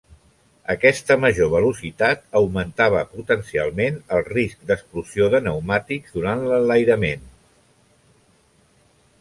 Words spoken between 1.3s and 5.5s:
velocitat augmentava potencialment el risc d'explosió de